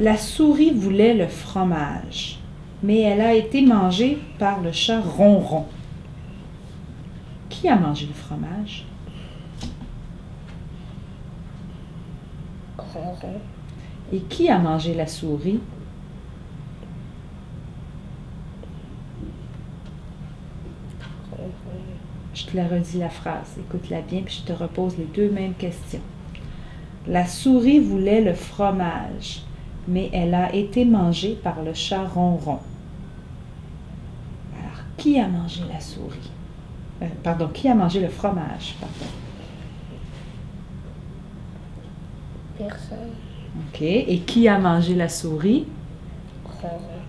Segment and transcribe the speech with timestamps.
[0.00, 2.38] La souris voulait le fromage,
[2.82, 5.66] mais elle a été mangée par le chat ronron.
[7.50, 8.86] Qui a mangé le fromage?
[12.78, 13.40] Ronron.
[14.10, 15.60] Et qui a mangé la souris?
[21.30, 21.52] Ronron.
[22.32, 23.58] Je te la redis la phrase.
[23.58, 26.00] Écoute-la bien, puis je te repose les deux mêmes questions.
[27.06, 29.42] La souris voulait le fromage,
[29.90, 32.60] mais elle a été mangée par le chat ronron.
[34.56, 36.30] Alors, qui a mangé la souris?
[37.02, 38.76] Euh, pardon, qui a mangé le fromage?
[38.80, 39.10] Pardon.
[42.56, 43.10] Personne.
[43.68, 43.82] OK.
[43.82, 45.66] Et qui a mangé la souris?
[46.44, 46.99] Ronron.